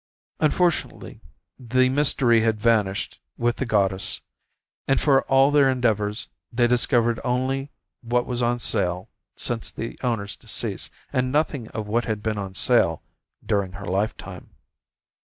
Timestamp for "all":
5.25-5.51